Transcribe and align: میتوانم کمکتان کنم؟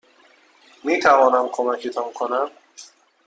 میتوانم 0.83 1.49
کمکتان 1.53 2.11
کنم؟ 2.13 2.49